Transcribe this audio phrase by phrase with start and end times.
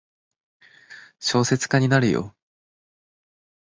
[1.19, 2.33] 小説家になるよ。